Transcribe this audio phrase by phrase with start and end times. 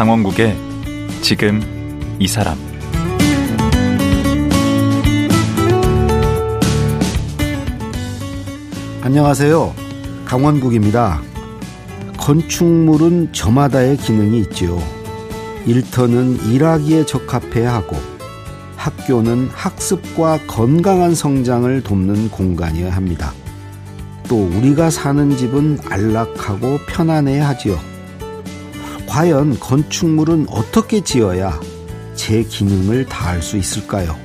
[0.00, 0.56] 강원국의
[1.20, 1.60] 지금
[2.18, 2.56] 이 사람
[9.02, 9.74] 안녕하세요.
[10.24, 11.20] 강원국입니다.
[12.16, 14.82] 건축물은 저마다의 기능이 있지요.
[15.66, 17.94] 일터는 일하기에 적합해야 하고
[18.76, 23.34] 학교는 학습과 건강한 성장을 돕는 공간이어야 합니다.
[24.30, 27.89] 또 우리가 사는 집은 안락하고 편안해야 하지요.
[29.10, 31.60] 과연 건축물은 어떻게 지어야
[32.14, 34.16] 제 기능을 다할 수 있을까요?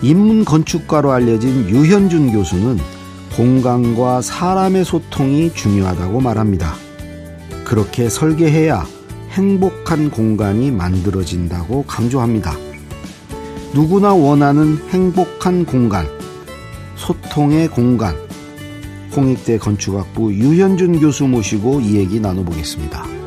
[0.00, 2.78] 인문 건축가로 알려진 유현준 교수는
[3.36, 6.76] 공간과 사람의 소통이 중요하다고 말합니다.
[7.64, 8.86] 그렇게 설계해야
[9.32, 12.56] 행복한 공간이 만들어진다고 강조합니다.
[13.74, 16.06] 누구나 원하는 행복한 공간,
[16.96, 18.16] 소통의 공간.
[19.14, 23.17] 홍익대 건축학부 유현준 교수 모시고 이 얘기 나눠보겠습니다.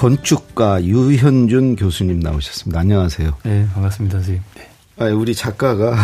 [0.00, 2.80] 건축가 유현준 교수님 나오셨습니다.
[2.80, 3.36] 안녕하세요.
[3.42, 4.42] 네, 반갑습니다, 선생님.
[4.54, 4.70] 네.
[4.96, 5.94] 아, 우리 작가가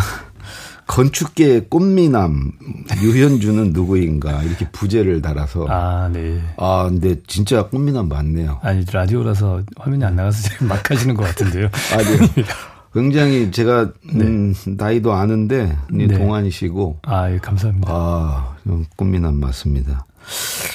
[0.86, 2.52] 건축계의 꽃미남
[3.00, 6.42] 유현준은 누구인가 이렇게 부제를 달아서 아, 네.
[6.58, 8.60] 아, 근데 진짜 꽃미남 맞네요.
[8.60, 11.64] 아니 라디오라서 화면이 안 나가서 지금 막 하시는 것 같은데요.
[11.94, 12.44] 아, 네.
[12.92, 14.74] 굉장히 제가 음, 네.
[14.76, 16.06] 나이도 아는데 네.
[16.06, 17.90] 동안이시고 아, 예, 감사합니다.
[17.90, 18.56] 아,
[18.96, 20.04] 꽃미남 맞습니다.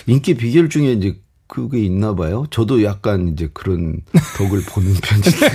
[0.07, 1.19] 인기 비결 중에 이제
[1.51, 2.45] 그게 있나 봐요.
[2.49, 3.99] 저도 약간 이제 그런
[4.37, 5.51] 덕을 보는 편인데.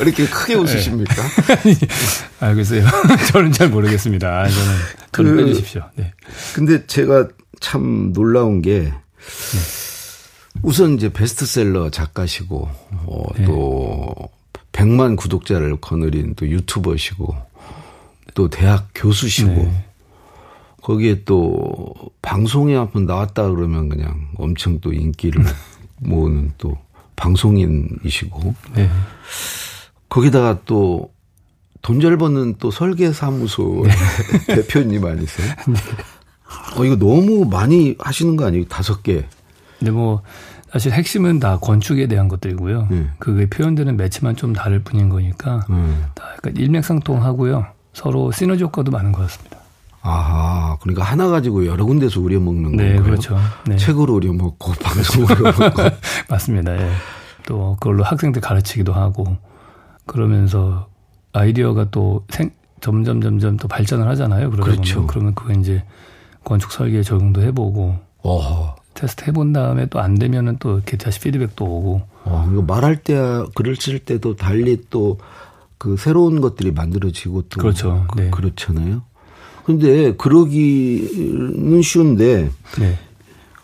[0.00, 1.14] 이렇게 크게 웃으십니까?
[1.62, 1.74] 네.
[2.40, 2.86] 알겠어요.
[3.30, 4.48] 저는 잘 모르겠습니다.
[4.48, 4.78] 저는,
[5.12, 5.82] 저는 그, 빼주십시오.
[5.96, 6.14] 네.
[6.54, 7.28] 근데 제가
[7.60, 8.92] 참 놀라운 게, 네.
[10.62, 12.66] 우선 이제 베스트셀러 작가시고,
[13.04, 13.44] 어, 네.
[13.44, 14.14] 또,
[14.72, 17.36] 100만 구독자를 거느린 또 유튜버시고,
[18.32, 19.89] 또 대학 교수시고, 네.
[20.82, 25.44] 거기에 또 방송에 한번 나왔다 그러면 그냥 엄청 또 인기를
[26.00, 26.78] 모으는 또
[27.16, 28.88] 방송인이시고 네.
[30.08, 31.10] 거기다가 또
[31.82, 34.54] 돈 잘 버는 또 설계사무소 네.
[34.54, 35.46] 대표님 아니세요?
[35.66, 35.74] 네.
[36.76, 38.66] 어 이거 너무 많이 하시는 거 아니에요?
[38.66, 39.24] 다섯 개.
[39.78, 40.22] 근데 뭐
[40.70, 42.88] 사실 핵심은 다 건축에 대한 것들이고요.
[42.90, 43.10] 네.
[43.18, 46.04] 그게 표현되는 매체만 좀 다를 뿐인 거니까 음.
[46.14, 47.66] 다 약간 일맥상통하고요.
[47.94, 49.58] 서로 시너지 효과도 많은 것 같습니다.
[50.02, 53.02] 아하, 그러니까 하나 가지고 여러 군데서 우려 먹는 네, 건가요?
[53.02, 53.38] 그렇죠.
[53.66, 53.76] 네.
[53.76, 55.82] 책으로 우려 먹고 방송으로 먹고.
[56.28, 56.76] 맞습니다.
[56.80, 56.90] 예.
[57.46, 59.36] 또 그걸로 학생들 가르치기도 하고
[60.06, 60.88] 그러면서
[61.32, 62.50] 아이디어가 또 생,
[62.80, 64.50] 점점 점점 또 발전을 하잖아요.
[64.50, 64.94] 그러다 그렇죠.
[64.94, 65.84] 보면 그러면 그거 이제
[66.44, 68.76] 건축 설계에 적용도 해보고 어허.
[68.94, 72.02] 테스트 해본 다음에 또 안 되면은 또 이렇게 다시 피드백도 오고.
[72.24, 73.14] 어, 이거 말할 때
[73.54, 75.18] 글을 쓸 때도 달리 또
[75.80, 78.04] 그 새로운 것들이 만들어지고 또 그렇죠.
[78.10, 78.30] 그, 네.
[78.30, 79.00] 그렇잖아요.
[79.78, 82.98] 근데 그러기는 쉬운데 네.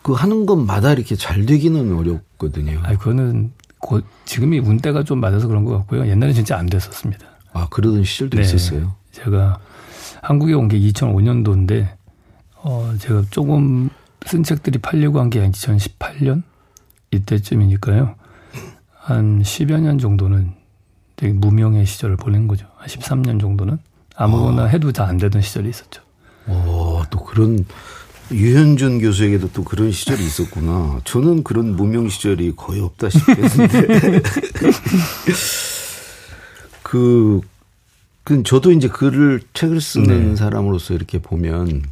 [0.02, 2.80] 그 하는 것마다 이렇게 잘 되기는 어렵거든요.
[2.84, 6.06] 아, 그거는 곧 지금이 운때가 좀 맞아서 그런 것 같고요.
[6.06, 7.26] 옛날에 진짜 안 됐었습니다.
[7.52, 8.42] 아, 그러던 시절도 네.
[8.42, 8.94] 있었어요.
[9.12, 9.58] 제가
[10.22, 11.88] 한국에 온 게 2005년도인데
[12.56, 13.90] 어, 제가 조금
[14.26, 16.42] 쓴 책들이 팔려고 한 게 2018년
[17.12, 18.14] 이때쯤이니까요.
[18.94, 20.52] 한 10여 년 정도는
[21.14, 22.66] 되게 무명의 시절을 보낸 거죠.
[22.76, 23.78] 한 13년 정도는.
[24.16, 24.66] 아무거나 어.
[24.66, 26.02] 해도 잘안 되던 시절이 있었죠.
[26.46, 27.64] 어, 또 그런
[28.30, 31.00] 유현준 교수에게도 또 그런 시절이 있었구나.
[31.04, 34.20] 저는 그런 무명 시절이 거의 없다시피 했는데.
[36.82, 37.40] 그,
[38.24, 40.36] 그, 저도 이제 글을, 책을 쓰는 네.
[40.36, 41.82] 사람으로서 이렇게 보면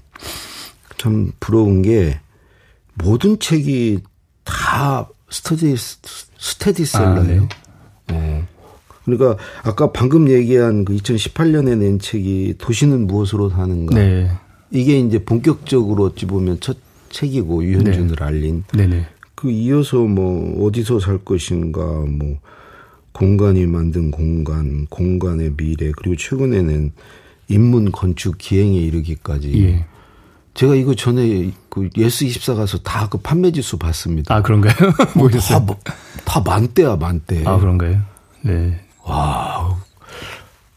[0.96, 2.20] 참 부러운 게
[2.94, 4.00] 모든 책이
[4.44, 5.74] 다 스터디,
[6.38, 7.42] 스테디셀러예요.
[7.42, 8.18] 아, 네.
[8.18, 8.44] 네.
[9.04, 13.94] 그러니까 아까 방금 얘기한 그 2018년에 낸 책이 도시는 무엇으로 사는가.
[13.94, 14.30] 네.
[14.70, 16.76] 이게 이제 본격적으로 어찌 보면 첫
[17.10, 18.24] 책이고 유현준을 네.
[18.24, 18.64] 알린.
[18.74, 19.06] 네네.
[19.34, 22.38] 그 이어서 뭐 어디서 살 것인가 뭐
[23.12, 26.92] 공간이 만든 공간, 공간의 미래 그리고 최근에는
[27.48, 29.64] 인문 건축 기행에 이르기까지.
[29.64, 29.84] 예.
[30.54, 34.34] 제가 이거 전에 그 예스 24 가서 다 그 판매 지수 봤습니다.
[34.34, 34.74] 아, 그런가요?
[35.14, 35.76] 뭐, 다, 뭐,
[36.24, 37.44] 다 만대야, 만대.
[37.44, 38.00] 아, 그런가요?
[38.42, 38.80] 네.
[39.06, 39.76] 와,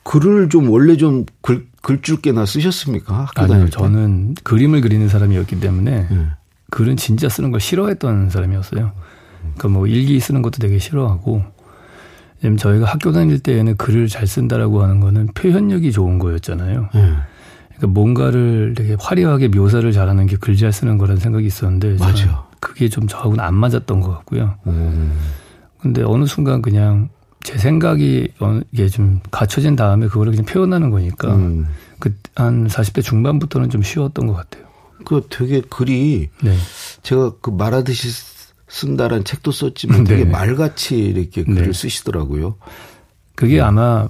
[0.04, 3.28] 글을 좀 원래 좀 글, 글줄 꽤나 쓰셨습니까?
[3.36, 6.28] 아니요, 저는 그림을 그리는 사람이었기 때문에 네.
[6.72, 8.92] 글은 진짜 쓰는 걸 싫어했던 사람이었어요.
[9.42, 11.44] 그러니까 뭐 일기 쓰는 것도 되게 싫어하고,
[12.42, 16.90] 왜냐면 저희가 학교 다닐 때에는 글을 잘 쓴다라고 하는 거는 표현력이 좋은 거였잖아요.
[16.94, 17.14] 네.
[17.78, 22.46] 그러니까 뭔가를 되게 화려하게 묘사를 잘하는 게 글 잘 쓰는 거라는 생각이 있었는데, 맞아.
[22.60, 24.56] 그게 좀 저하고는 안 맞았던 것 같고요.
[24.68, 25.14] 음.
[25.80, 27.10] 근데 어느 순간 그냥
[27.48, 31.66] 제 생각이 어, 이게 좀 갖춰진 다음에 그거를 그냥 표현하는 거니까 음.
[31.98, 34.66] 그한 40대 중반부터는 좀 쉬웠던 것 같아요.
[35.06, 36.58] 그 되게 글이 네.
[37.04, 38.10] 제가 그 말하듯이
[38.68, 40.30] 쓴다라는 책도 썼지만 되게 네.
[40.30, 41.72] 말같이 이렇게 글을 네.
[41.72, 42.56] 쓰시더라고요.
[43.34, 44.10] 그게 아마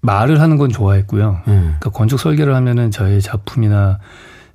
[0.00, 1.42] 말을 하는 건 좋아했고요.
[1.46, 1.54] 네.
[1.54, 4.00] 그러니까 건축 설계를 하면은 저의 작품이나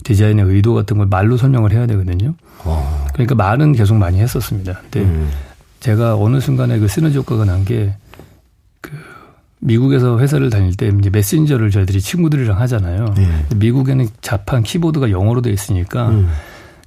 [0.03, 2.33] 디자인의 의도 같은 걸 말로 설명을 해야 되거든요.
[2.65, 3.07] 어.
[3.13, 4.81] 그러니까 말은 계속 많이 했었습니다.
[4.81, 5.29] 근데 음.
[5.87, 7.93] 제가 어느 순간에 그 시너지 효과가 난 게
[8.81, 8.91] 그
[9.59, 13.05] 미국에서 회사를 다닐 때 이제 메신저를 저희들이 친구들이랑 하잖아요.
[13.15, 13.25] 네.
[13.49, 16.29] 근데 미국에는 자판 키보드가 영어로 돼 있으니까 음.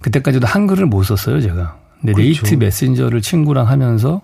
[0.03, 1.79] 그때까지도 한글을 못 썼어요, 제가.
[2.01, 2.43] 근데 그렇죠.
[2.45, 4.21] 네이트 메신저를 친구랑 하면서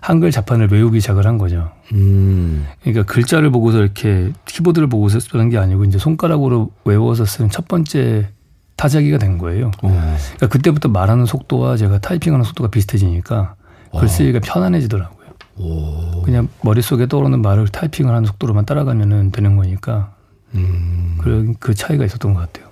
[0.00, 1.72] 한글 자판을 외우기 시작을 한 거죠.
[1.92, 2.66] 음.
[2.82, 8.28] 그러니까 글자를 보고서 이렇게 키보드를 보고서 쓰는 게 아니고 이제 손가락으로 외워서 쓰는 첫 번째
[8.76, 9.72] 타자기가 된 거예요.
[9.82, 10.16] 어.
[10.36, 13.56] 그러니까 그때부터 말하는 속도와 제가 타이핑하는 속도가 비슷해지니까
[13.98, 15.20] 글쓰기가 편안해지더라고요.
[15.58, 16.22] 오.
[16.22, 20.14] 그냥 머릿속에 떠오르는 말을 타이핑을 하는 속도로만 따라가면 되는 거니까
[20.54, 21.16] 음.
[21.20, 22.70] 그런 그 차이가 있었던 것 같아요.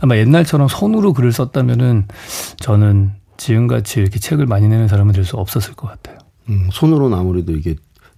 [0.00, 2.06] 아마 옛날처럼 손으로 글을 썼다면은
[2.58, 6.18] 저는 지금같이 이렇게 책을 많이 내는 사람은 될 수 없었을 것 같아요.
[6.48, 6.68] 음.
[6.72, 7.76] 손으로는 아무래도 이게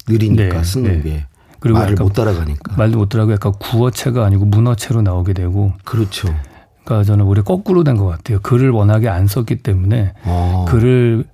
[0.08, 1.02] 느리니까 네, 쓰는 네.
[1.02, 1.26] 게
[1.61, 2.76] 그리고 말을 못 따라가니까.
[2.76, 6.34] 말도 못하고 약간 구어체가 아니고 문어체로 나오게 되고 그렇죠.
[6.84, 8.40] 그러니까 저는 오히려 거꾸로 된 것 같아요.
[8.40, 10.64] 글을 워낙에 안 썼기 때문에 어.
[10.69, 11.25] 글을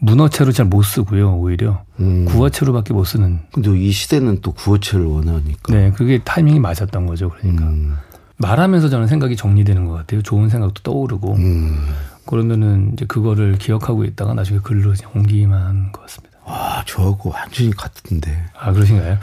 [0.00, 1.36] 문어체로 잘 못 쓰고요.
[1.36, 2.24] 오히려 음.
[2.26, 3.40] 구어체로밖에 못 쓰는.
[3.52, 5.72] 근데 이 시대는 또 구어체를 원하니까.
[5.72, 7.30] 네, 그게 타이밍이 맞았던 거죠.
[7.30, 7.96] 그러니까 음.
[8.38, 10.22] 말하면서 저는 생각이 정리되는 것 같아요.
[10.22, 11.94] 좋은 생각도 떠오르고 음.
[12.26, 16.38] 그러면은 이제 그거를 기억하고 있다가 나중에 글로 옮기만 하는 것 같습니다.
[16.46, 18.44] 아, 저하고 완전히 같은데.
[18.58, 19.18] 아 그러신가요?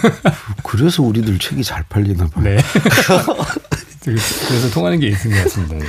[0.64, 2.44] 그래서 우리들 책이 잘 팔리나 봐요.
[2.44, 2.56] 네.
[4.02, 5.74] 그래서 통하는 게 있는 것 같습니다.
[5.74, 5.84] 네.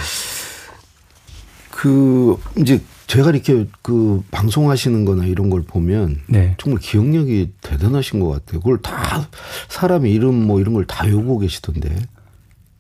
[1.72, 6.56] 그 이제 제가 이렇게 그 방송하시는 거나 이런 걸 보면 네.
[6.58, 8.60] 정말 기억력이 대단하신 것 같아요.
[8.60, 9.28] 그걸 다
[9.70, 11.96] 사람의 이름 뭐 이런 걸 다 외우고 계시던데.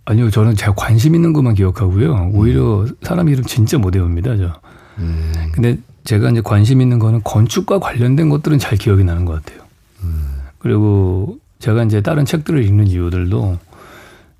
[0.05, 2.31] 아니요, 저는 제가 관심 있는 것만 기억하고요.
[2.33, 4.53] 오히려 사람 이름 진짜 못 외웁니다, 저.
[4.99, 5.33] 음.
[5.51, 9.65] 근데 제가 이제 관심 있는 거는 건축과 관련된 것들은 잘 기억이 나는 것 같아요.
[10.59, 13.57] 그리고 제가 이제 다른 책들을 읽는 이유들도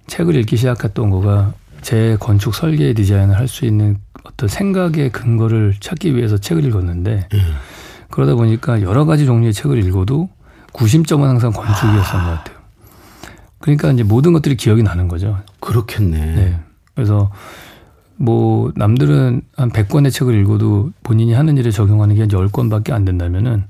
[0.07, 3.97] 책을 읽기 시작했던 거가 제 건축 설계 디자인을 할 수 있는
[4.27, 7.29] 어떤 생각의 근거를 찾기 위해서 책을 읽었는데
[8.11, 10.29] 그러다 보니까 여러 가지 종류의 책을 읽어도
[10.73, 12.57] 구심점은 항상 건축이었던 것 같아요.
[13.59, 15.39] 그러니까 이제 모든 것들이 기억이 나는 거죠.
[15.59, 16.35] 그렇겠네.
[16.35, 16.59] 네.
[16.93, 17.31] 그래서
[18.15, 23.63] 뭐 남들은 한 100권의 책을 읽어도 본인이 하는 일에 적용하는 게 한 10권밖에 안 된다면은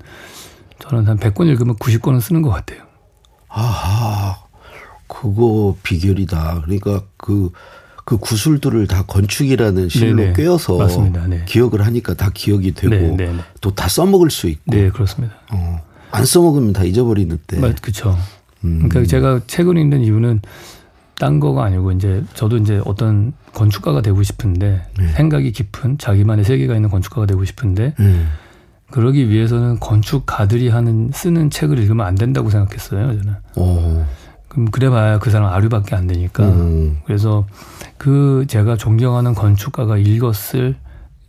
[0.80, 2.82] 저는 한 100권 읽으면 90권은 쓰는 것 같아요.
[3.48, 4.36] 아하,
[5.06, 6.62] 그거 비결이다.
[6.62, 7.50] 그러니까 그,
[8.08, 10.32] 그 구술들을 다 건축이라는 실로.
[10.32, 10.78] 꿰어서.
[11.28, 11.42] 네.
[11.44, 13.38] 기억을 하니까 다 기억이 되고 네, 네, 네.
[13.60, 15.34] 또다 써먹을 수 있고 네, 그렇습니다.
[15.52, 15.78] 어,
[16.10, 17.60] 안 써먹으면 다 잊어버리는데.
[17.60, 18.16] 맞, 그쵸.
[18.64, 18.88] 음.
[18.88, 20.40] 그러니까 제가 책을 읽는 이유는
[21.18, 25.08] 딴 거가 아니고 이제 저도 이제 어떤 건축가가 되고 싶은데 네.
[25.08, 28.30] 생각이 깊은 자기만의 세계가 있는 건축가가 되고 싶은데 음.
[28.90, 33.20] 그러기 위해서는 건축가들이 하는 쓰는 책을 읽으면 안 된다고 생각했어요.
[33.20, 33.34] 저는.
[33.56, 34.02] 오.
[34.58, 36.44] 그럼 그래봐야 그 사람 아류밖에 안 되니까.
[36.44, 36.98] 음.
[37.06, 37.46] 그래서
[37.96, 40.74] 그 제가 존경하는 건축가가 읽었을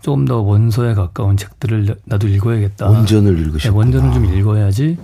[0.01, 2.89] 좀더 원서에 가까운 책들을 나도 읽어야겠다.
[2.89, 3.77] 원전을 네, 읽으셨구나.
[3.77, 4.97] 원전을 좀 읽어야지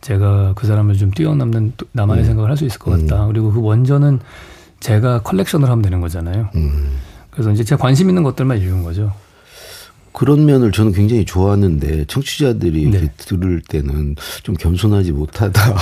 [0.00, 2.26] 제가 그 사람을 좀 뛰어넘는 또 나만의 음.
[2.26, 3.26] 생각을 할 수 있을 것 같다.
[3.26, 4.18] 그리고 그 원전은
[4.80, 6.50] 제가 컬렉션을 하면 되는 거잖아요.
[6.56, 6.96] 음.
[7.30, 9.12] 그래서 이제 제가 관심 있는 것들만 읽은 거죠.
[10.12, 12.98] 그런 면을 저는 굉장히 좋아하는데 청취자들이 네.
[12.98, 15.70] 이렇게 들을 때는 좀 겸손하지 못하다.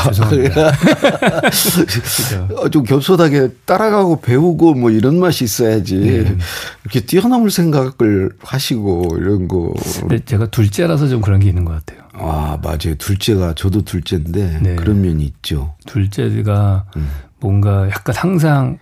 [2.57, 5.97] 어, 좀 겸손하게 따라가고 배우고 뭐 이런 맛이 있어야지.
[5.97, 6.37] 네.
[6.85, 9.73] 이렇게 뛰어넘을 생각을 하시고 이런 거.
[10.01, 12.07] 근데 제가 둘째라서 좀 그런 게 있는 것 같아요.
[12.13, 12.95] 아, 맞아요.
[12.99, 14.77] 둘째가 저도 둘째인데 네.
[14.77, 15.75] 그런 면이 있죠.
[15.87, 17.09] 둘째가 음.
[17.41, 18.79] 뭔가 약간 항상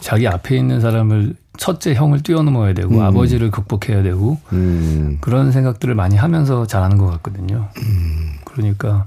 [0.00, 3.00] 자기 앞에 있는 사람을 첫째 형을 뛰어넘어야 되고 음.
[3.02, 5.18] 아버지를 극복해야 되고 음.
[5.20, 7.68] 그런 생각들을 많이 하면서 잘하는 것 같거든요.
[7.78, 8.32] 음.
[8.44, 9.06] 그러니까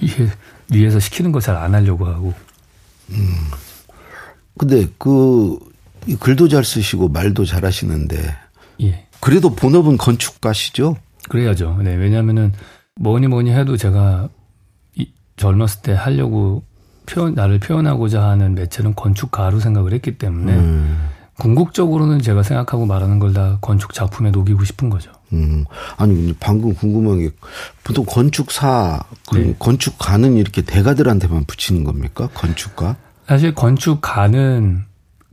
[0.00, 0.28] 이게
[0.70, 2.34] 위에서 시키는 거 잘 안 하려고 하고
[4.58, 8.36] 근데 그이 글도 잘 쓰시고 말도 잘 하시는데
[8.82, 10.96] 예 그래도 본업은 건축가시죠?
[11.28, 11.78] 그래야죠.
[11.82, 12.52] 네 왜냐하면은
[12.96, 14.28] 뭐니 뭐니 해도 제가
[14.96, 16.62] 이, 젊었을 때 하려고
[17.08, 21.08] 표현 나를 표현하고자 하는 매체는 건축가로 생각을 했기 때문에 음.
[21.38, 25.12] 궁극적으로는 제가 생각하고 말하는 걸 다 건축 작품에 녹이고 싶은 거죠.
[25.32, 25.64] 음.
[25.96, 27.30] 아니, 방금 궁금한 게,
[27.84, 28.98] 보통 건축사,
[29.30, 29.54] 그 네.
[29.58, 32.28] 건축가는 이렇게 대가들한테만 붙이는 겁니까?
[32.34, 32.96] 건축가?
[33.28, 34.84] 사실 건축가는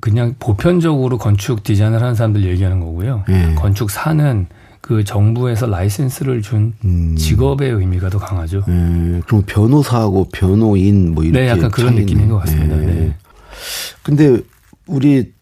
[0.01, 3.23] 그냥 보편적으로 건축 디자인을 하는 사람들 얘기하는 거고요.
[3.29, 3.55] 예.
[3.55, 4.47] 건축사는
[4.85, 7.15] 그 정부에서 라이센스를 준 음.
[7.17, 8.63] 직업의 의미가 더 강하죠.
[8.67, 12.79] 예, 그럼 변호사하고 변호인 뭐 이렇게 네, 약간 그런 차이는- 느낌인 것 같습니다.
[12.83, 12.85] 예.
[12.85, 13.15] 네.
[14.03, 14.37] 근데
[14.85, 15.33] 우리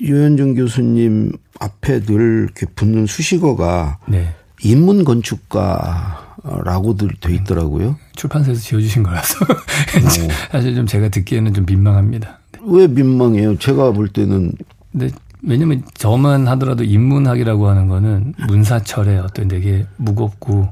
[0.00, 1.30] 유현정 교수님
[1.60, 4.34] 앞에 늘 이렇게 붙는 수식어가 네.
[4.64, 7.94] 인문 건축가라고들 돼 있더라고요.
[8.16, 9.46] 출판사에서 지어주신 거라서 어.
[10.50, 12.40] 사실 좀 제가 듣기에는 좀 민망합니다.
[12.64, 13.58] 왜 민망해요?
[13.58, 14.50] 제가 볼 때는
[14.90, 15.10] 근데
[15.42, 20.68] 왜냐면 저만 하더라도 인문학이라고 하는 거는 문사철의 어떤 되게 무겁고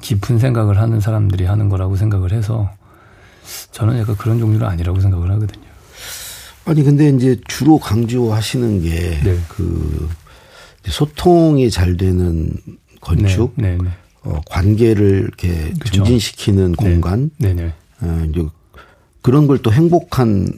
[0.00, 2.70] 깊은 생각을 하는 사람들이 하는 거라고 생각을 해서
[3.72, 5.66] 저는 약간 그런 종류는 아니라고 생각을 하거든요.
[6.64, 8.90] 아니 근데 이제 주로 강조하시는 게
[9.24, 9.38] 네.
[9.48, 10.08] 그
[10.86, 12.52] 소통이 잘 되는
[13.00, 13.90] 건축, 네, 네, 네.
[14.22, 16.04] 어, 관계를 이렇게 그쵸.
[16.04, 17.72] 증진시키는 공간, 네, 네.
[18.00, 18.46] 어, 이제
[19.22, 20.52] 그런 걸 또 행복한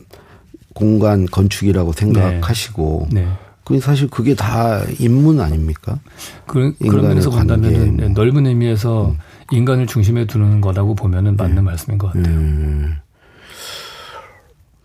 [0.74, 3.26] 공간 건축이라고 생각하시고, 네.
[3.64, 5.98] 그 사실 그게 다 인문 아닙니까?
[6.46, 8.08] 그, 그런 면에서 본다면 뭐.
[8.08, 9.14] 넓은 의미에서
[9.52, 12.34] 인간을 중심에 두는 거라고 보면은 맞는 말씀인 것 같아요.
[12.34, 12.94] 음.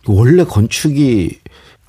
[0.08, 1.40] 원래 건축이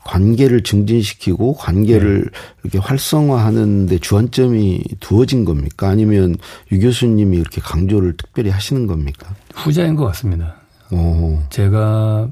[0.04, 2.30] 관계를 증진시키고 관계를 네.
[2.62, 5.88] 이렇게 활성화하는 데 주안점이 두어진 겁니까?
[5.88, 6.36] 아니면
[6.70, 9.34] 유 교수님이 이렇게 강조를 특별히 하시는 겁니까?
[9.54, 10.54] 후자인 것 같습니다.
[10.92, 12.30] 오, 제가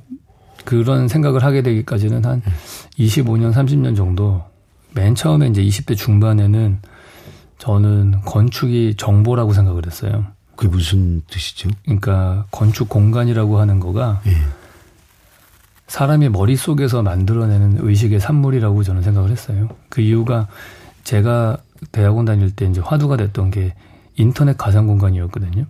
[0.64, 2.42] 그런 생각을 하게 되기까지는 한
[2.99, 4.42] 25년, 30년 정도
[4.94, 6.78] 맨 처음에 이제 20대 중반에는
[7.59, 10.26] 저는 건축이 정보라고 생각을 했어요.
[10.56, 11.68] 그게 무슨 뜻이죠?
[11.85, 14.33] 그러니까 건축 공간이라고 하는 거가 예.
[15.88, 19.68] 사람의 머릿속에서 만들어내는 의식의 산물이라고 저는 생각을 했어요.
[19.88, 20.49] 그 이유가
[21.02, 21.59] 제가
[21.92, 23.75] 대학원 다닐 때 이제 화두가 됐던 게
[24.16, 25.66] 인터넷 가상 공간이었거든요.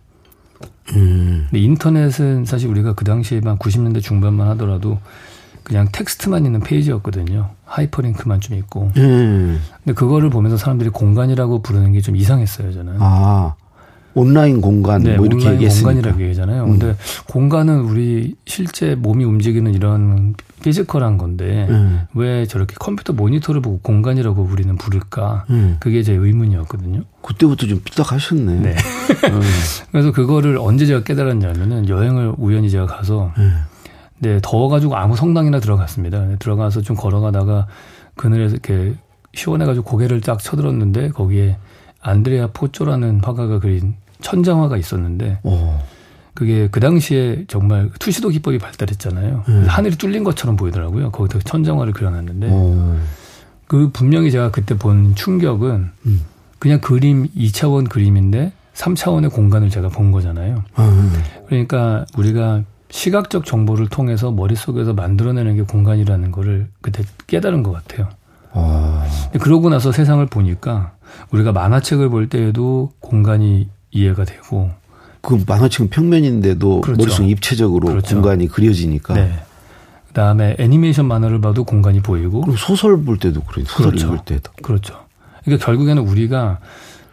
[0.94, 4.98] 음, 근데 인터넷은 사실 우리가 그 당시에만 90년대 중반만 하더라도
[5.62, 7.50] 그냥 텍스트만 있는 페이지였거든요.
[7.64, 8.90] 하이퍼링크만 좀 있고.
[8.96, 9.00] 예.
[9.00, 12.96] 근데 그거를 보면서 사람들이 공간이라고 부르는 게 좀 이상했어요, 저는.
[12.98, 13.54] 아,
[14.12, 15.90] 온라인 공간 네, 뭐 이렇게 온라인 얘기했으니까.
[15.90, 15.94] 음.
[15.94, 16.66] 공간이라고 얘기하잖아요.
[16.66, 16.94] 근데
[17.28, 22.06] 공간은 우리 실제 몸이 움직이는 이런 physical한 건데 음.
[22.14, 25.44] 왜 저렇게 컴퓨터 모니터를 보고 공간이라고 우리는 부를까?
[25.50, 25.76] 음.
[25.78, 27.02] 그게 제 의문이었거든요.
[27.20, 28.54] 그때부터 좀 삐딱하셨네.
[28.60, 28.70] 네.
[28.70, 29.40] 음.
[29.92, 33.58] 그래서 그거를 언제 제가 깨달았냐면은 여행을 우연히 제가 가서 음.
[34.20, 36.24] 네, 더워가지고 아무 성당이나 들어갔습니다.
[36.24, 37.66] 네, 들어가서 좀 걸어가다가
[38.14, 38.94] 그늘에서 이렇게
[39.34, 41.58] 시원해가지고 고개를 딱 쳐들었는데 거기에
[42.00, 45.74] 안드레아 포쪼라는 화가가 그린 천장화가 있었는데 오,
[46.34, 49.44] 그게 그 당시에 정말 투시도 기법이 발달했잖아요.
[49.48, 49.64] 음.
[49.68, 51.10] 하늘이 뚫린 것처럼 보이더라고요.
[51.10, 52.96] 거기다 천장화를 그려놨는데 오,
[53.66, 56.20] 그 분명히 제가 그때 본 충격은 음.
[56.58, 60.64] 그냥 그림 2차원 그림인데 3차원의 공간을 제가 본 거잖아요.
[60.74, 61.12] 아,
[61.46, 68.08] 그러니까 우리가 시각적 정보를 통해서 머릿속에서 만들어내는 게 공간이라는 거를 그때 깨달은 것 같아요.
[68.52, 69.06] 아,
[69.40, 70.92] 그러고 나서 세상을 보니까
[71.30, 74.70] 우리가 만화책을 볼 때에도 공간이 이해가 되고
[75.24, 76.98] 그 만화책은 평면인데도 그렇죠.
[77.02, 78.16] 머릿속 입체적으로 그렇죠.
[78.16, 79.14] 공간이 그려지니까.
[79.14, 79.32] 네.
[80.08, 83.64] 그다음에 애니메이션 만화를 봐도 공간이 보이고 그럼 소설 볼 때도 그래.
[83.66, 84.06] 소설 그렇죠.
[84.08, 84.52] 읽을 때도.
[84.62, 84.94] 그렇죠.
[85.44, 86.58] 그러니까 결국에는 우리가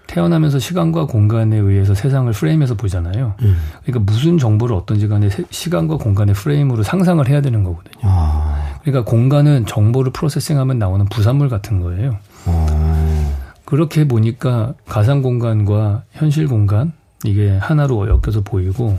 [0.08, 3.34] 태어나면서 시간과 공간에 의해서 세상을 프레임해서 보잖아요.
[3.41, 3.58] 음.
[3.86, 7.94] 그러니까 무슨 정보를 어떤지 간에 세- 시간과 공간의 프레임으로 상상을 해야 되는 거거든요.
[8.03, 12.18] 아, 그러니까 공간은 정보를 프로세싱하면 나오는 부산물 같은 거예요.
[12.46, 13.32] 아,
[13.63, 16.91] 그렇게 보니까 가상 공간과 현실 공간
[17.25, 18.98] 이게 하나로 엮여서 보이고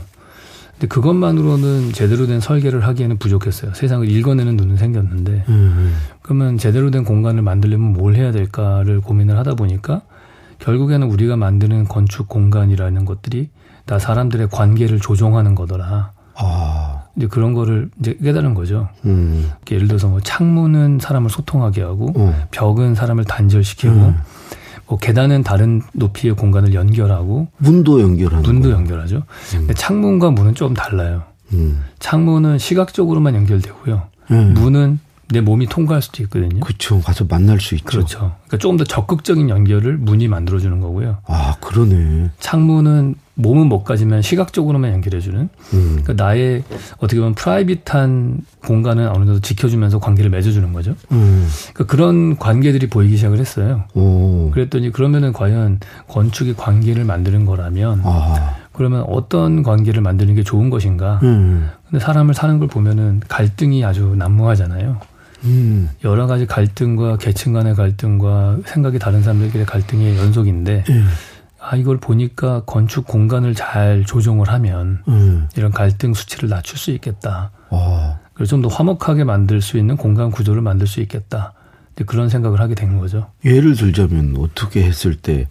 [0.73, 3.73] 근데 그것만으로는 제대로 된 설계를 하기에는 부족했어요.
[3.73, 9.55] 세상을 읽어내는 눈은 생겼는데 음, 그러면 제대로 된 공간을 만들려면 뭘 해야 될까를 고민을 하다
[9.55, 10.01] 보니까
[10.59, 13.49] 결국에는 우리가 만드는 건축 공간이라는 것들이
[13.85, 16.11] 다 사람들의 관계를 조종하는 거더라.
[16.35, 18.89] 아, 이제 그런 거를 이제 깨달은 거죠.
[19.05, 24.15] 음, 예를 들어서 뭐 창문은 사람을 소통하게 하고 어, 벽은 사람을 단절시키고 음.
[24.87, 28.43] 뭐 계단은 다른 높이의 공간을 연결하고 문도 연결하는.
[28.43, 28.77] 문도 거예요.
[28.77, 29.23] 연결하죠.
[29.51, 31.23] 근데 창문과 문은 좀 달라요.
[31.53, 34.03] 음, 창문은 시각적으로만 연결되고요.
[34.31, 34.53] 음.
[34.53, 34.99] 문은
[35.33, 36.59] 내 몸이 통과할 수도 있거든요.
[36.61, 37.01] 그렇죠.
[37.01, 37.85] 가서 만날 수 있죠.
[37.85, 38.17] 그렇죠.
[38.19, 41.17] 그러니까 조금 더 적극적인 연결을 문이 만들어주는 거고요.
[41.25, 42.29] 아, 그러네.
[42.39, 45.39] 창문은 몸은 못 가지만 시각적으로만 연결해주는.
[45.73, 46.63] 음, 그러니까 나의
[46.97, 50.95] 어떻게 보면 프라이빗한 공간은 어느 정도 지켜주면서 관계를 맺어주는 거죠.
[51.11, 53.85] 음, 그러니까 그런 관계들이 보이기 시작을 했어요.
[53.95, 60.69] 오, 그랬더니 그러면은 과연 건축이 관계를 만드는 거라면 아, 그러면 어떤 관계를 만드는 게 좋은
[60.69, 61.19] 것인가?
[61.23, 64.99] 음, 근데 사람을 사는 걸 보면은 갈등이 아주 난무하잖아요.
[65.45, 71.07] 음, 여러 가지 갈등과 계층 간의 갈등과 생각이 다른 사람들끼리 갈등의 연속인데 음,
[71.59, 77.51] 아 이걸 보니까 건축 공간을 잘 조정을 하면 음, 이런 갈등 수치를 낮출 수 있겠다.
[77.69, 81.53] 아, 그래서 좀더 화목하게 만들 수 있는 공간 구조를 만들 수 있겠다.
[82.07, 83.27] 그런 생각을 하게 된 거죠.
[83.45, 85.47] 예를 들자면 어떻게 했을 때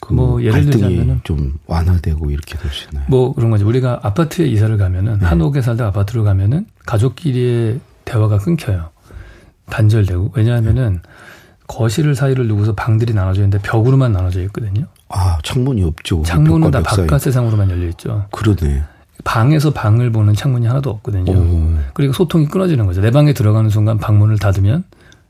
[0.00, 3.04] 그 뭐 예를 갈등이 들자면은 좀 완화되고 이렇게 될 수 있나요?
[3.08, 3.66] 뭐 그런 거죠.
[3.66, 5.26] 우리가 아파트에 이사를 가면은 네.
[5.26, 8.90] 한옥에 살다 아파트로 가면은 가족끼리의 대화가 끊겨요.
[9.70, 11.00] 단절되고 왜냐하면은
[11.66, 14.86] 거실을 사이를 두고서 방들이 나눠져 있는데 벽으로만 나눠져 있거든요.
[15.08, 16.22] 아 창문이 없죠.
[16.22, 17.06] 창문은 다벽 사이.
[17.06, 18.26] 바깥 세상으로만 열려 있죠.
[18.30, 18.82] 그러네.
[19.24, 21.32] 방에서 방을 보는 창문이 하나도 없거든요.
[21.32, 21.78] 오.
[21.92, 23.00] 그리고 소통이 끊어지는 거죠.
[23.00, 24.84] 내 방에 들어가는 순간 방문을 닫으면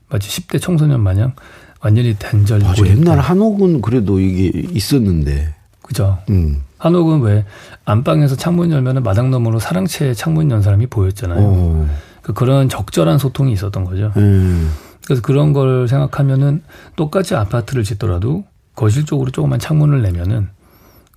[0.09, 1.33] 마치 10대 청소년 마냥
[1.81, 2.59] 완전히 단절.
[2.59, 2.85] 맞아.
[2.85, 5.55] 옛날 한옥은 그래도 이게 있었는데.
[5.81, 6.19] 그죠.
[6.29, 6.61] 음.
[6.77, 7.45] 한옥은 왜
[7.85, 11.39] 안방에서 창문 열면은 마당 너머로 사랑채 창문 연 사람이 보였잖아요.
[11.41, 11.89] 어.
[12.21, 14.11] 그 그런 적절한 소통이 있었던 거죠.
[14.17, 14.55] 예.
[15.05, 16.61] 그래서 그런 걸 생각하면은
[16.95, 18.43] 똑같이 아파트를 짓더라도
[18.75, 20.49] 거실 쪽으로 조그만 창문을 내면은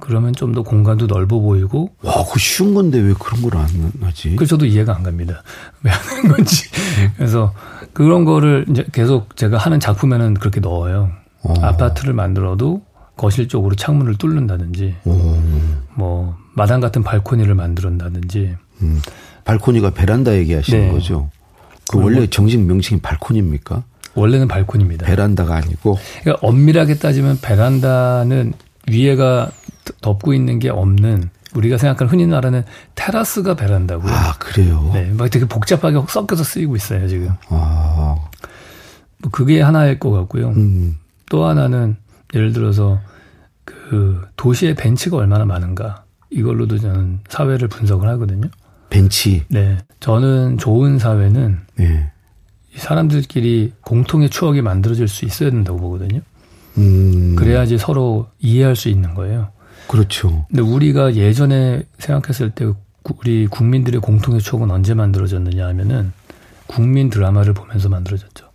[0.00, 3.68] 그러면 좀 더 공간도 넓어 보이고 와, 그 쉬운 건데 왜 그런 걸 안
[4.02, 4.34] 하지?
[4.36, 5.42] 그 저도 이해가 안 갑니다.
[5.82, 6.64] 왜 하는 건지.
[7.16, 7.54] 그래서
[7.92, 11.10] 그런 거를 이제 계속 제가 하는 작품에는 그렇게 넣어요.
[11.42, 11.54] 어.
[11.60, 12.82] 아파트를 만들어도
[13.16, 15.38] 거실 쪽으로 창문을 뚫는다든지 오.
[15.94, 19.00] 뭐 마당 같은 발코니를 만들었다든지 음.
[19.44, 20.92] 발코니가 베란다 얘기하시는 네.
[20.92, 21.30] 거죠?
[21.88, 23.84] 그 원래 정식 명칭이 발코니입니까?
[24.14, 25.06] 원래는 발코니입니다.
[25.06, 25.98] 베란다가 아니고.
[26.22, 28.52] 그러니까 엄밀하게 따지면 베란다는
[28.88, 29.50] 위에가
[30.00, 34.12] 덮고 있는 게 없는 우리가 생각하는 흔히 말하는 테라스가 베란다고요.
[34.12, 34.90] 아, 그래요?
[34.94, 37.30] 네, 막 되게 복잡하게 섞여서 쓰이고 있어요 지금.
[37.48, 38.16] 아.
[39.18, 40.50] 뭐 그게 하나일 것 같고요.
[40.50, 40.96] 음.
[41.30, 41.96] 또 하나는
[42.34, 43.00] 예를 들어서
[43.64, 48.48] 그 도시의 벤치가 얼마나 많은가 이걸로도 저는 사회를 분석을 하거든요.
[48.92, 49.44] 벤치.
[49.48, 52.10] 네, 저는 좋은 사회는 네.
[52.74, 56.20] 이 사람들끼리 공통의 추억이 만들어질 수 있어야 된다고 보거든요.
[56.78, 57.34] 음.
[57.36, 59.48] 그래야지 서로 이해할 수 있는 거예요.
[59.88, 60.44] 그렇죠.
[60.48, 62.66] 근데 우리가 예전에 생각했을 때
[63.02, 66.12] 구- 우리 국민들의 공통의 추억은 언제 만들어졌느냐 하면은
[66.66, 68.46] 국민 드라마를 보면서 만들어졌죠.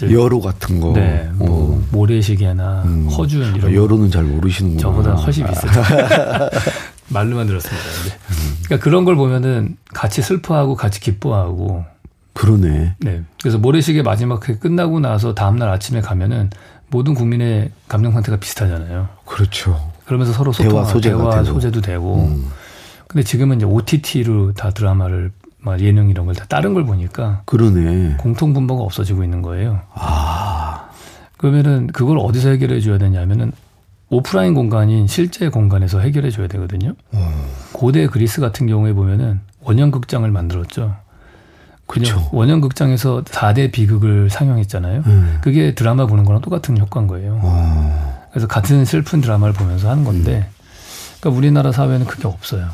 [0.00, 0.10] 네.
[0.12, 0.92] 여로 같은 거.
[0.92, 1.86] 네, 뭐 어.
[1.92, 3.06] 모래시계나 음.
[3.08, 3.74] 허준 이런 거.
[3.74, 4.80] 여로는 잘 모르시는구나.
[4.80, 5.80] 저보다 훨씬 비싸죠.
[7.08, 7.82] 말로만 들었습니다.
[8.02, 8.18] 근데.
[8.64, 11.84] 그러니까 그런 걸 보면은 같이 슬퍼하고 같이 기뻐하고.
[12.32, 12.96] 그러네.
[12.98, 13.22] 네.
[13.40, 16.50] 그래서 모래시계 마지막 회 끝나고 나서 다음날 아침에 가면은
[16.88, 19.08] 모든 국민의 감정 상태가 비슷하잖아요.
[19.24, 19.92] 그렇죠.
[20.04, 21.54] 그러면서 서로 대화 소통하고 소재가 대화 되고.
[21.54, 22.16] 소재도 되고.
[22.26, 22.50] 음.
[23.08, 28.16] 근데 지금은 이제 OTT로 다 드라마를 막 예능 이런 걸 다 다른 걸 보니까 그러네.
[28.18, 29.80] 공통 분모가 없어지고 있는 거예요.
[29.94, 30.90] 아.
[31.38, 33.52] 그러면은 그걸 어디서 해결해 줘야 되냐면은
[34.08, 36.94] 오프라인 공간인 실제 공간에서 해결해 줘야 되거든요.
[37.12, 37.50] 어.
[37.72, 40.96] 고대 그리스 같은 경우에 보면은 원형 극장을 만들었죠.
[41.86, 42.28] 그쵸.
[42.32, 45.02] 원형 극장에서 4대 비극을 상영했잖아요.
[45.06, 45.38] 음.
[45.40, 47.40] 그게 드라마 보는 거랑 똑같은 효과인 거예요.
[47.42, 48.26] 어.
[48.30, 50.48] 그래서 같은 슬픈 드라마를 보면서 하는 건데,
[51.20, 52.68] 그러니까 우리나라 사회는 그게 없어요.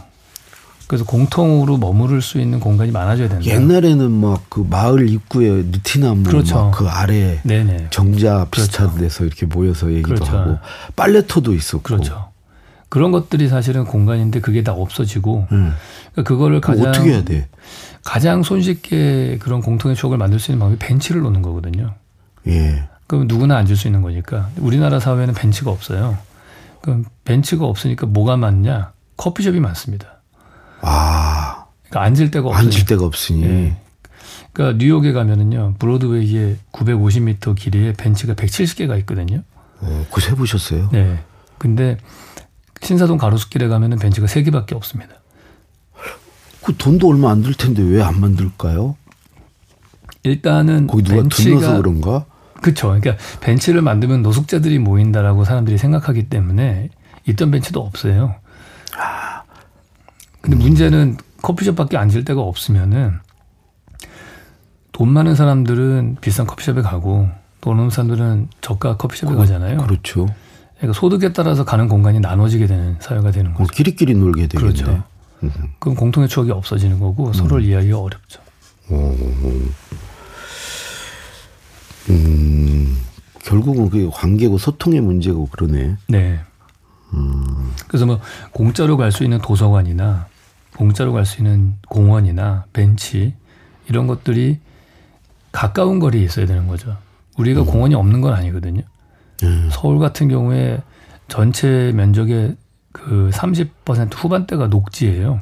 [0.92, 3.46] 그래서 공통으로 머무를 수 있는 공간이 많아져야 된다.
[3.46, 6.66] 옛날에는 막 그 마을 입구에 느티나무 그렇죠.
[6.66, 7.86] 막그 아래 네네.
[7.88, 10.36] 정자 비슷한 데서 이렇게 모여서 얘기도 그렇죠.
[10.36, 10.58] 하고
[10.94, 11.82] 빨래터도 있었고.
[11.82, 12.28] 그렇죠.
[12.90, 15.72] 그런 것들이 사실은 공간인데 그게 다 없어지고 음.
[16.12, 17.48] 그러니까 그거를 가장 어떻게 해야 돼?
[18.04, 21.94] 가장 손쉽게 그런 공통의 추억을 만들 수 있는 방법이 벤치를 놓는 거거든요.
[22.48, 22.82] 예.
[23.06, 24.50] 그럼 누구나 앉을 수 있는 거니까.
[24.58, 26.18] 우리나라 사회는 벤치가 없어요.
[26.82, 28.92] 그럼 벤치가 없으니까 뭐가 많냐?
[29.16, 30.11] 커피숍이 많습니다.
[30.82, 31.64] 아.
[31.88, 32.66] 그러니까 앉을 데가 없어요.
[32.66, 33.42] 앉을 데가 없으니.
[33.44, 33.76] 예.
[34.52, 39.42] 그러니까 뉴욕에 가면은요 브로드웨이에 950m 길이에 벤치가 170개가 있거든요.
[39.80, 40.90] 어, 그거 세보셨어요?
[40.92, 41.18] 네.
[41.58, 41.96] 근데
[42.82, 45.14] 신사동 가로수길에 가면은 벤치가 3 개밖에 없습니다.
[46.64, 48.96] 그 돈도 얼마 안 들 텐데 왜 안 만들까요?
[50.24, 52.26] 일단은 거기 누가 벤치가 들러서 그런가?
[52.60, 52.88] 그렇죠.
[52.88, 56.90] 그러니까 벤치를 만들면 노숙자들이 모인다라고 사람들이 생각하기 때문에
[57.26, 58.34] 있던 벤치도 없어요.
[60.42, 63.18] 근데 문제는 커피숍밖에 앉을 데가 없으면은
[64.92, 67.28] 돈 많은 사람들은 비싼 커피숍에 가고
[67.60, 69.78] 돈 없는 사람들은 저가 커피숍에 가잖아요.
[69.78, 70.26] 그렇죠.
[70.76, 73.72] 그러니까 소득에 따라서 가는 공간이 나눠지게 되는 사회가 되는 어, 거죠.
[73.72, 74.72] 끼리끼리 놀게 되겠네.
[74.72, 75.04] 그렇죠.
[75.44, 75.50] 음.
[75.78, 78.40] 그럼 공통의 추억이 없어지는 거고 서로를 이해하기가 어렵죠.
[82.10, 82.98] 음,
[83.44, 85.96] 결국은 그게 관계고 소통의 문제고 그러네.
[86.08, 86.40] 네.
[87.88, 88.20] 그래서 뭐
[88.52, 90.26] 공짜로 갈 수 있는 도서관이나
[90.76, 93.34] 공짜로 갈 수 있는 공원이나 벤치
[93.88, 94.58] 이런 것들이
[95.52, 96.96] 가까운 거리에 있어야 되는 거죠.
[97.36, 98.82] 우리가 공원이 없는 건 아니거든요.
[99.42, 99.68] 음.
[99.72, 100.80] 서울 같은 경우에
[101.28, 102.56] 전체 면적의
[102.92, 105.40] 그 30% 후반대가 녹지예요.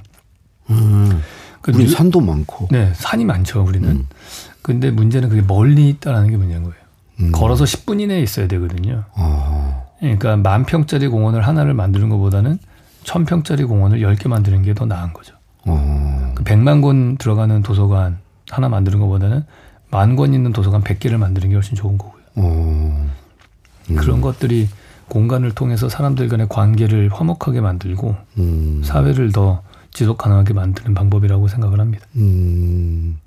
[0.70, 1.20] 음.
[1.60, 2.68] 그 우리 뉴- 산도 많고.
[2.70, 3.88] 네, 산이 많죠, 우리는.
[3.88, 4.06] 음.
[4.62, 6.76] 근데 문제는 그게 멀리 있다라는 게 문제인 거예요.
[7.20, 7.32] 음.
[7.32, 9.04] 걸어서 10분 이내에 있어야 되거든요.
[9.14, 12.58] 아, 그러니까 만 평짜리 공원을 하나를 만드는 것보다는
[13.04, 15.34] 천 평짜리 공원을 10개 만드는 게 더 나은 거죠.
[15.66, 16.32] 어.
[16.34, 18.18] 그 100만 권 들어가는 도서관
[18.50, 19.44] 하나 만드는 것보다는
[19.90, 22.22] 만 권 있는 도서관 100개를 만드는 게 훨씬 좋은 거고요.
[22.36, 23.10] 어.
[23.96, 24.68] 그런 것들이
[25.08, 28.82] 공간을 통해서 사람들 간의 관계를 화목하게 만들고 음.
[28.84, 32.06] 사회를 더 지속 가능하게 만드는 방법이라고 생각을 합니다.
[32.16, 33.18] 음.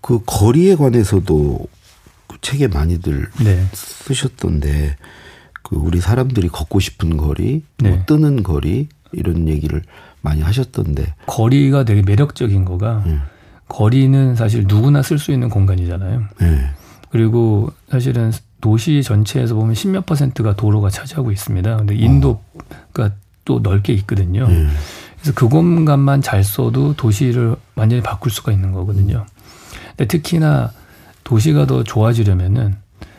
[0.00, 1.60] 그 거리에 관해서도
[2.26, 3.64] 그 책에 많이들 네.
[3.72, 4.96] 쓰셨던데
[5.62, 7.90] 그 우리 사람들이 걷고 싶은 거리, 네.
[7.90, 9.82] 뭐 뜨는 거리 이런 얘기를
[10.20, 11.14] 많이 하셨던데.
[11.26, 13.20] 거리가 되게 매력적인 거가 음.
[13.68, 16.22] 거리는 사실 누구나 쓸 수 있는 공간이잖아요.
[16.40, 16.70] 네.
[17.10, 21.76] 그리고 사실은 도시 전체에서 보면 십몇 퍼센트가 도로가 차지하고 있습니다.
[21.76, 23.10] 근데 인도가
[23.44, 24.46] 또 넓게 있거든요.
[24.46, 24.66] 네.
[25.16, 29.26] 그래서 그 공간만 잘 써도 도시를 완전히 바꿀 수가 있는 거거든요.
[29.90, 30.72] 근데 특히나
[31.24, 32.76] 도시가 더 좋아지려면은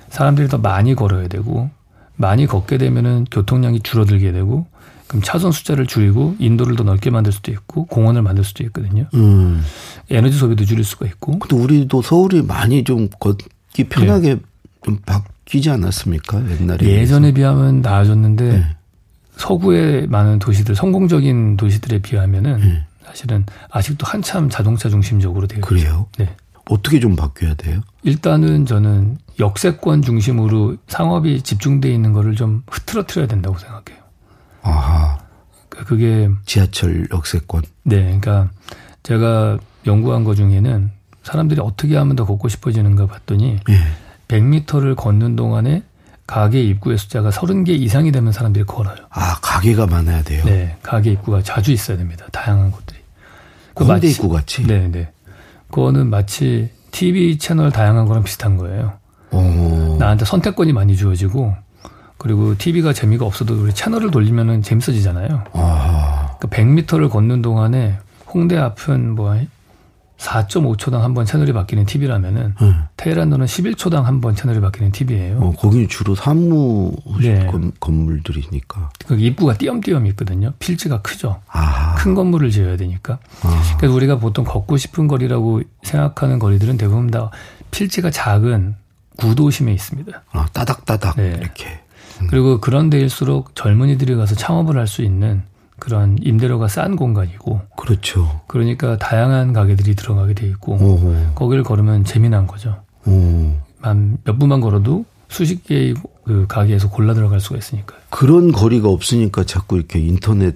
[0.10, 1.70] 사람들이 더 많이 걸어야 되고
[2.16, 4.68] 많이 걷게 되면은 교통량이 줄어들게 되고
[5.08, 9.06] 그럼 차선 숫자를 줄이고 인도를 더 넓게 만들 수도 있고 공원을 만들 수도 있거든요.
[9.14, 9.62] 음.
[10.10, 14.38] 에너지 소비도 줄일 수가 있고 근데 우리도 서울이 많이 좀 걷기 편하게
[14.84, 16.50] 좀 바뀌지 않았습니까?
[16.50, 16.86] 옛날에.
[16.86, 18.66] 예전에 비하면 나아졌는데 네.
[19.38, 22.86] 서구의 많은 도시들 성공적인 도시들에 비하면은 네.
[23.06, 25.68] 사실은 아직도 한참 자동차 중심적으로 되어 있죠.
[25.68, 26.08] 그래요?
[26.18, 26.36] 네.
[26.70, 27.82] 어떻게 좀 바뀌어야 돼요?
[28.04, 34.04] 일단은 저는 역세권 중심으로 상업이 집중돼 있는 거를 좀 흐트러뜨려야 된다고 생각해요.
[34.62, 35.18] 아하.
[35.70, 37.64] 그러니까 그게 지하철 역세권.
[37.84, 38.50] 네, 그러니까
[39.04, 40.92] 제가 연구한 거 중에는
[41.24, 43.78] 사람들이 어떻게 하면 더 걷고 싶어지는가 봤더니 예.
[44.28, 45.84] 100m를 걷는 동안에
[46.26, 48.96] 가게 입구의 숫자가 30개 이상이 되면 사람들이 걸어요.
[49.10, 50.44] 아, 가게가 많아야 돼요.
[50.46, 52.26] 네, 가게 입구가 자주 있어야 됩니다.
[52.32, 53.00] 다양한 곳들이.
[53.74, 54.64] 그 마치- 입구 같이.
[54.66, 55.12] 네, 네.
[55.70, 58.94] 그거는 마치 TV 채널 다양한 거랑 비슷한 거예요.
[59.34, 59.98] 어.
[60.00, 61.56] 나한테 선택권이 많이 주어지고
[62.18, 65.44] 그리고 TV가 재미가 없어도 우리 채널을 돌리면은 재밌어지잖아요.
[65.54, 66.38] 아.
[66.40, 66.48] 그러니까
[66.98, 67.98] 100m를 걷는 동안에
[68.34, 69.36] 홍대 앞은 뭐
[70.18, 72.74] 4.5초당 한 번 채널이 바뀌는 TV라면은 네.
[72.96, 75.38] 테헤란도는 11초당 한 번 채널이 바뀌는 TV예요.
[75.40, 77.46] 어, 거기는 주로 사무 네.
[77.48, 78.90] 건, 건물들이니까.
[79.06, 80.54] 그 입구가 띄엄띄엄 있거든요.
[80.60, 81.42] 필지가 크죠.
[81.52, 81.96] 아.
[81.96, 83.20] 큰 건물을 지어야 되니까.
[83.42, 83.76] 아.
[83.78, 87.30] 그래서 우리가 보통 걷고 싶은 거리라고 생각하는 거리들은 대부분 다
[87.72, 88.76] 필지가 작은
[89.18, 90.24] 구도심에 있습니다.
[90.32, 91.38] 아, 따닥따닥 네.
[91.40, 91.80] 이렇게.
[92.30, 95.44] 그리고 그런 데일수록 젊은이들이 가서 창업을 할 수 있는
[95.80, 98.42] 그런 임대료가 싼 공간이고 그렇죠.
[98.48, 101.34] 그러니까 다양한 가게들이 들어가게 돼 있고 오호.
[101.36, 102.82] 거기를 걸으면 재미난 거죠.
[103.06, 103.54] 오.
[103.82, 108.00] 한몇 분만 걸어도 수십 개의 그 가게에서 골라 들어갈 수가 있으니까요.
[108.12, 110.56] 그런 거리가 없으니까 자꾸 이렇게 인터넷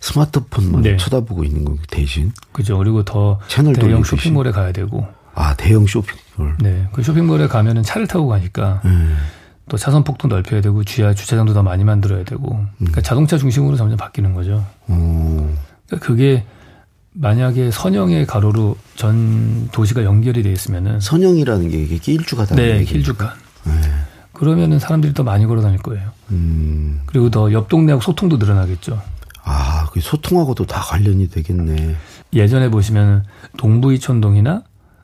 [0.00, 0.96] 스마트폰만 네.
[0.96, 2.78] 쳐다보고 있는 거 대신 그죠.
[2.78, 4.04] 그리고 더 채널 대형.
[4.04, 6.56] 쇼핑몰에 가야 되고, 아 대형 쇼핑몰.
[6.60, 9.16] 네, 그 쇼핑몰에 가면은 차를 타고 가니까 음.
[9.68, 13.96] 또 차선 폭도 넓혀야 되고 주야 주차장도 더 많이 만들어야 되고, 그러니까 자동차 중심으로 점점
[13.96, 14.66] 바뀌는 거죠.
[14.88, 14.94] 오.
[15.86, 16.44] 그러니까 그게
[17.12, 22.84] 만약에 선형의 가로로 전 도시가 연결이 돼 있으면은 선형이라는 게 이게 길쭉하다는 네?
[22.84, 23.30] 길쭉한.
[23.64, 23.72] 네.
[24.32, 26.10] 그러면은 사람들이 더 많이 걸어 다닐 거예요.
[26.30, 27.00] 음.
[27.06, 29.00] 그리고 더 옆 동네하고 소통도 늘어나겠죠.
[29.44, 31.96] 아, 그 소통하고도 다 관련이 되겠네.
[32.32, 33.24] 예전에 보시면
[33.56, 34.62] 동부 이촌동이나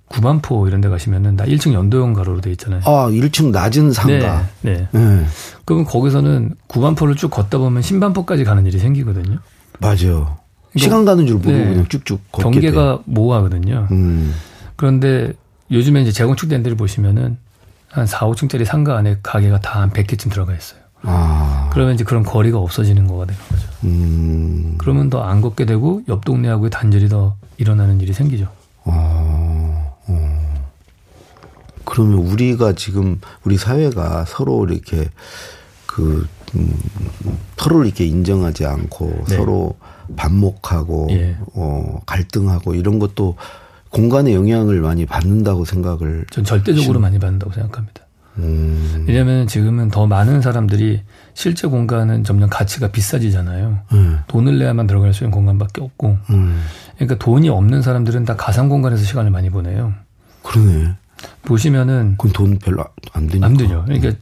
[0.08, 2.82] 구반포 이런 데 가시면은 다 1층 연도형 가로로 돼 있잖아요.
[2.84, 4.46] 아, 1층 낮은 상가.
[4.60, 4.88] 네.
[4.92, 4.98] 네.
[4.98, 5.24] 네.
[5.64, 9.38] 그러면 거기서는 구반포를 쭉 걷다 보면 신반포까지 가는 일이 생기거든요.
[9.80, 10.36] 맞아요.
[10.76, 11.64] 시간 가는 줄 모르고 네.
[11.68, 12.60] 그냥 쭉쭉 걷게 돼.
[12.70, 13.88] 경계가 모호하거든요.
[13.92, 14.34] 음.
[14.76, 15.32] 그런데
[15.70, 17.38] 요즘에 이제 재건축된 데를 보시면은
[17.88, 20.80] 한 4, 5층짜리 상가 안에 가게가 다 한 100개쯤 들어가 있어요.
[21.02, 21.70] 아.
[21.72, 23.68] 그러면 이제 그런 거리가 없어지는 거가 되는 거죠.
[23.84, 24.74] 음.
[24.78, 28.44] 그러면 더 안 걷게 되고 옆 동네하고의 단절이 더 일어나는 일이 생기죠.
[28.84, 29.13] 어, 어.
[31.94, 35.08] 그러면 우리가 지금 우리 사회가 서로 이렇게
[35.86, 36.26] 그
[36.56, 36.74] 음,
[37.56, 39.36] 서로를 이렇게 인정하지 않고 네.
[39.36, 39.76] 서로
[40.16, 41.36] 반목하고 예.
[41.54, 43.36] 어, 갈등하고 이런 것도
[43.90, 48.02] 공간에 영향을 많이 받는다고 생각을 전 절대적으로 많이 받는다고 생각합니다.
[48.38, 51.00] 음, 왜냐하면 지금은 더 많은 사람들이
[51.34, 53.78] 실제 공간은 점점 가치가 비싸지잖아요.
[53.92, 56.60] 음, 돈을 내야만 들어갈 수 있는 공간밖에 없고, 음.
[56.96, 59.94] 그러니까 돈이 없는 사람들은 다 가상 공간에서 시간을 많이 보내요.
[60.42, 60.96] 그러네.
[61.42, 63.46] 보시면은 그건 돈 별로 안 드니까.
[63.46, 63.82] 안 되죠.
[63.86, 64.12] 그러니까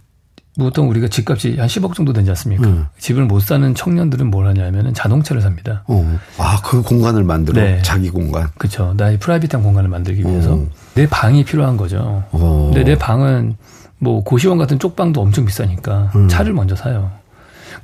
[0.59, 2.67] 보통 우리가 집값이 한 10억 정도 되지 않습니까?
[2.67, 2.87] 음.
[2.99, 5.83] 집을 못 사는 청년들은 뭘 하냐면은 자동차를 삽니다.
[5.87, 6.19] 어.
[6.39, 7.61] 아, 그 공간을 만들어.
[7.61, 7.81] 네.
[7.83, 8.49] 자기 공간.
[8.59, 8.93] 그렇죠.
[8.97, 10.71] 나의 프라이빗한 공간을 만들기 위해서 음.
[10.95, 12.25] 내 방이 필요한 거죠.
[12.33, 12.71] 어.
[12.73, 13.57] 근데 내 방은
[13.99, 16.29] 뭐 고시원 같은 쪽방도 엄청 비싸니까 음.
[16.29, 17.11] 차를 먼저 사요.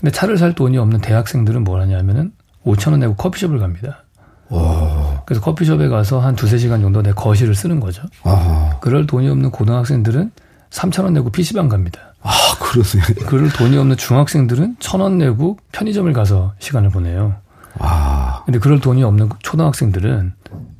[0.00, 2.32] 근데 차를 살 돈이 없는 대학생들은 뭘 하냐면은
[2.66, 4.04] 5천 원 내고 커피숍을 갑니다.
[4.50, 5.07] 와.
[5.28, 8.02] 그래서 커피숍에 가서 한 두세 시간 정도 내 거실을 쓰는 거죠.
[8.22, 8.78] 아.
[8.80, 10.32] 그럴 돈이 없는 고등학생들은
[10.70, 12.14] 3천 원 내고 PC방 갑니다.
[12.22, 13.26] 아, 그러네.
[13.26, 17.34] 그럴 돈이 없는 중학생들은 천원 내고 편의점을 가서 시간을 보내요.
[17.78, 18.42] 아.
[18.46, 20.32] 근데 그럴 돈이 없는 초등학생들은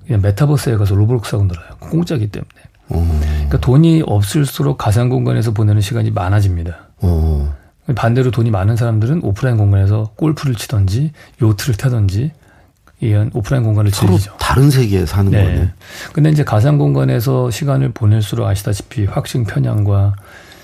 [0.06, 1.68] 그냥 메타버스에 가서 로블록스 하고 놀아요.
[1.80, 2.48] 공짜기 때문에.
[2.88, 3.20] 어.
[3.20, 6.88] 그러니까 돈이 없을수록 가상 공간에서 보내는 시간이 많아집니다.
[7.02, 7.54] 어.
[7.94, 12.32] 반대로 돈이 많은 사람들은 오프라인 공간에서 골프를 치던지 요트를 타던지
[13.00, 14.36] 이런 오프라인 공간을 서로 즐기죠.
[14.38, 15.44] 다른 세계에 사는 네.
[15.44, 15.72] 거네.
[16.12, 20.14] 근데 이제 가상 공간에서 시간을 보낼수록 아시다시피 확신 편향과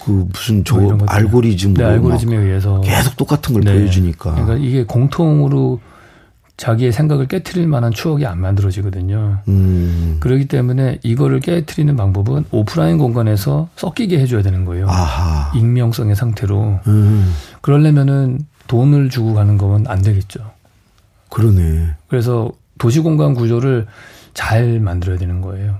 [0.04, 0.98] 그 무슨 저 뭐.
[1.06, 3.72] 알고리즘으로 네, 알고리즘에 의해서 막 계속 똑같은 걸 네.
[3.72, 4.32] 보여주니까.
[4.32, 5.80] 그러니까 이게 공통으로
[6.56, 9.38] 자기의 생각을 깨트릴 만한 추억이 안 만들어지거든요.
[9.48, 10.18] 음.
[10.20, 14.88] 그렇기 때문에 이거를 깨트리는 방법은 오프라인 공간에서 섞이게 해줘야 되는 거예요.
[14.88, 15.52] 아하.
[15.56, 16.80] 익명성의 상태로.
[16.86, 17.34] 음.
[17.60, 20.53] 그러려면은 돈을 주고 가는 거면 안 되겠죠.
[21.34, 21.96] 그러네.
[22.06, 23.86] 그래서 도시 공간 구조를
[24.34, 25.76] 잘 만들어야 되는 거예요.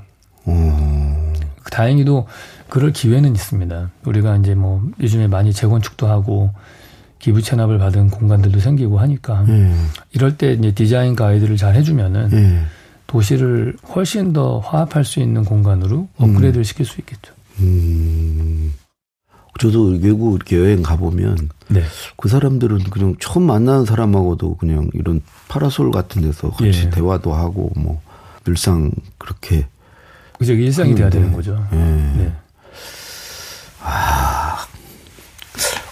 [0.47, 1.33] 어.
[1.71, 2.27] 다행히도
[2.69, 3.91] 그럴 기회는 있습니다.
[4.05, 6.51] 우리가 이제 뭐 요즘에 많이 재건축도 하고
[7.21, 9.73] 기부 체납을 받은 공간들도 생기고 하니까 예.
[10.13, 12.61] 이럴 때 이제 디자인 가이드를 잘 해주면은 예.
[13.07, 17.33] 도시를 훨씬 더 화합할 수 있는 공간으로 업그레이드를 시킬 수 있겠죠.
[17.61, 18.44] 음.
[19.61, 21.83] 저도 외국 이렇게 여행 가보면 네.
[22.17, 26.91] 그 사람들은 그냥 처음 만나는 사람하고도 그냥 이런 파라솔 같은 데서 같이 예.
[26.91, 28.03] 대화도 하고 뭐
[28.45, 29.67] 늘상 그렇게
[30.39, 30.53] 그죠.
[30.53, 31.09] 일상이 돼야.
[31.09, 31.65] 되는 거죠.
[31.73, 31.77] 예.
[31.77, 32.33] 네.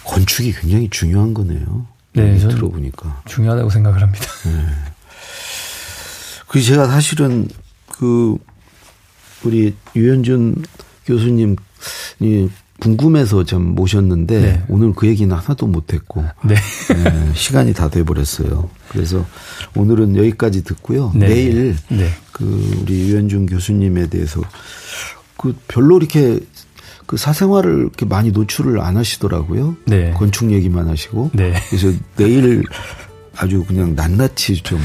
[0.05, 1.87] 건축이 굉장히 중요한 거네요.
[2.15, 3.23] 네, 들어보니까.
[3.27, 4.27] 중요하다고 생각을 합니다.
[6.49, 7.49] 그 제가 사실은
[7.89, 8.37] 그
[9.45, 10.65] 우리 유현준
[11.07, 11.57] 교수님이
[12.83, 14.63] 궁금해서 좀 모셨는데 네.
[14.69, 16.57] 오늘 그 얘기는 하나도 못했고 네.
[16.57, 18.69] 네, 시간이 다 돼버렸어요.
[18.89, 19.25] 그래서
[19.77, 21.13] 오늘은 여기까지 듣고요.
[21.15, 21.29] 네.
[21.29, 22.09] 내일 네.
[22.33, 24.41] 그 우리 유현준 교수님에 대해서
[25.37, 26.41] 그 별로 이렇게
[27.07, 29.77] 그 사생활을 이렇게 많이 노출을 안 하시더라고요.
[29.87, 30.11] 네.
[30.17, 31.31] 건축 얘기만 하시고.
[31.35, 31.55] 네.
[31.71, 32.65] 그래서 내일
[33.37, 34.81] 아주 그냥 낱낱이 좀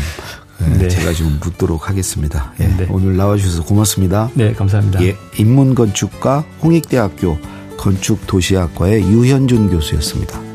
[0.62, 0.88] 예, 네.
[0.88, 2.54] 제가 좀 묻도록 하겠습니다.
[2.60, 2.88] 예, 네.
[2.92, 4.30] 오늘 나와주셔서 고맙습니다.
[4.36, 5.04] 네, 감사합니다.
[5.04, 10.47] 예, 인문건축가 홍익대학교 건축도시학과의 유현준 교수였습니다.